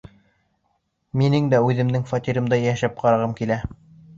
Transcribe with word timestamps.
Минең 1.21 1.51
дә 1.53 1.59
үҙ 1.67 1.83
фатирымда 2.13 2.61
йәшәп 2.65 2.99
ҡарағым 3.05 3.37
килә. 3.43 3.63